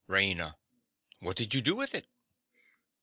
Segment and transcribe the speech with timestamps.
[0.07, 0.55] RAINA.
[1.19, 2.07] What did you do with it?